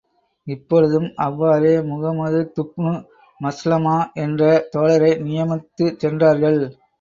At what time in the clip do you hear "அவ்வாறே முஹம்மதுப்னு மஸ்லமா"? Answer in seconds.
1.17-3.93